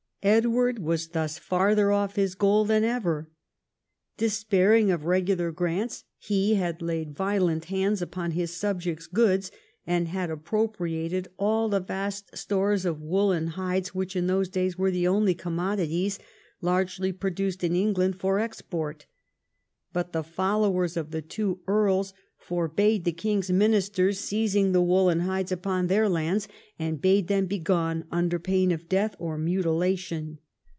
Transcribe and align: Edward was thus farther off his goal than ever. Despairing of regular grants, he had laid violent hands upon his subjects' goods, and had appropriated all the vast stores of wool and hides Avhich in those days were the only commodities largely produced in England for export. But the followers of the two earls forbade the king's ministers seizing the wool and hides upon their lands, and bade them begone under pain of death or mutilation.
Edward 0.23 0.77
was 0.77 1.07
thus 1.07 1.39
farther 1.39 1.91
off 1.91 2.15
his 2.15 2.35
goal 2.35 2.63
than 2.63 2.83
ever. 2.83 3.31
Despairing 4.17 4.91
of 4.91 5.05
regular 5.05 5.51
grants, 5.51 6.03
he 6.19 6.53
had 6.53 6.79
laid 6.79 7.15
violent 7.17 7.65
hands 7.65 8.03
upon 8.03 8.33
his 8.33 8.55
subjects' 8.55 9.07
goods, 9.07 9.49
and 9.87 10.09
had 10.09 10.29
appropriated 10.29 11.27
all 11.39 11.69
the 11.69 11.79
vast 11.79 12.37
stores 12.37 12.85
of 12.85 13.01
wool 13.01 13.31
and 13.31 13.49
hides 13.53 13.89
Avhich 13.95 14.15
in 14.15 14.27
those 14.27 14.47
days 14.47 14.77
were 14.77 14.91
the 14.91 15.07
only 15.07 15.33
commodities 15.33 16.19
largely 16.61 17.11
produced 17.11 17.63
in 17.63 17.75
England 17.75 18.15
for 18.19 18.37
export. 18.37 19.07
But 19.91 20.13
the 20.13 20.23
followers 20.23 20.95
of 20.95 21.09
the 21.09 21.23
two 21.23 21.61
earls 21.67 22.13
forbade 22.37 23.03
the 23.05 23.11
king's 23.11 23.51
ministers 23.51 24.19
seizing 24.19 24.71
the 24.71 24.81
wool 24.81 25.09
and 25.09 25.21
hides 25.21 25.51
upon 25.51 25.85
their 25.87 26.09
lands, 26.09 26.47
and 26.79 26.99
bade 27.01 27.27
them 27.27 27.45
begone 27.45 28.03
under 28.09 28.39
pain 28.39 28.71
of 28.71 28.89
death 28.89 29.15
or 29.19 29.37
mutilation. 29.37 30.39